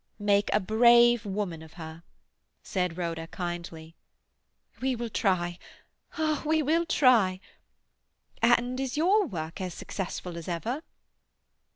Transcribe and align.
"Make 0.17 0.49
a 0.51 0.59
brave 0.59 1.27
woman 1.27 1.61
of 1.61 1.73
her," 1.73 2.01
said 2.63 2.97
Rhoda 2.97 3.27
kindly. 3.27 3.93
"We 4.81 4.95
will 4.95 5.11
try—ah, 5.11 6.41
we 6.43 6.63
will 6.63 6.87
try! 6.87 7.39
And 8.41 8.79
is 8.79 8.97
your 8.97 9.27
work 9.27 9.61
as 9.61 9.75
successful 9.75 10.37
as 10.39 10.47
ever?" 10.47 10.81